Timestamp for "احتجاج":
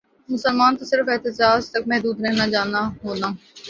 1.09-1.61